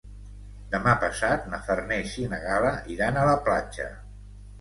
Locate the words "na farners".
1.51-2.15